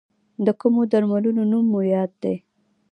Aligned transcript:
د 0.45 0.47
کومو 0.61 0.81
درملو 0.91 1.29
نوم 1.51 1.65
مو 1.71 1.81
په 1.83 1.87
یاد 1.93 2.11
دی؟ 2.21 2.35